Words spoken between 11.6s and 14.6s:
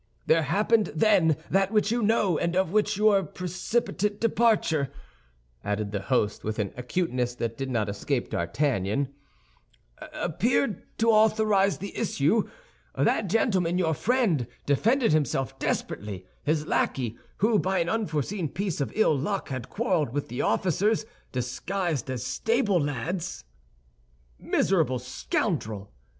the issue. That gentleman, your friend,